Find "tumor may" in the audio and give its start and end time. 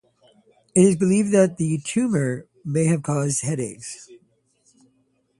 1.83-2.85